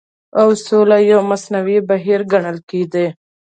[0.39, 3.05] او سوله يو مصنوعي بهير ګڼل کېدی